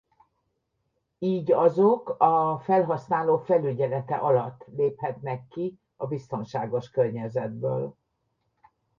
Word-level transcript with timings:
Így 1.19 1.51
azok 1.51 2.15
a 2.17 2.57
felhasználó 2.63 3.37
felügyelete 3.37 4.15
alatt 4.15 4.65
léphetnek 4.75 5.47
ki 5.47 5.79
a 5.97 6.07
biztonságos 6.07 6.89
környezetből. 6.89 7.95